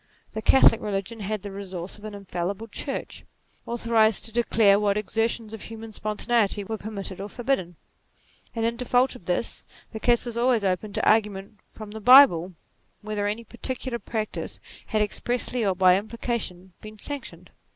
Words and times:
The 0.31 0.41
Catholic 0.41 0.81
religion 0.81 1.19
had 1.19 1.43
the 1.43 1.51
resource 1.51 1.99
of 1.99 2.05
an 2.05 2.15
infallible 2.15 2.67
Church, 2.67 3.23
authorized 3.67 4.25
to 4.25 4.31
declare 4.31 4.79
what 4.79 4.97
exertions 4.97 5.53
of 5.53 5.61
human 5.65 5.91
spontaneity 5.91 6.63
were 6.63 6.79
permitted 6.79 7.21
or 7.21 7.29
forbidden; 7.29 7.75
and 8.55 8.65
in 8.65 8.77
default 8.77 9.13
of 9.15 9.25
this, 9.25 9.63
the 9.91 9.99
case 9.99 10.25
was 10.25 10.37
always 10.39 10.63
open 10.63 10.91
to 10.93 11.03
argu 11.03 11.29
ment 11.29 11.59
from 11.73 11.91
the 11.91 12.01
Bible 12.01 12.55
whether 13.03 13.27
any 13.27 13.43
particular 13.43 13.99
practice 13.99 14.59
had 14.87 15.03
expressly 15.03 15.63
or 15.63 15.75
by 15.75 15.95
implication 15.95 16.73
been 16.81 16.97
sanctioned. 16.97 17.51